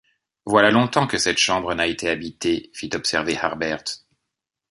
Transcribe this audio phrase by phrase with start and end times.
[0.47, 3.83] Voilà longtemps que cette chambre n’a été habitée, fit observer Harbert.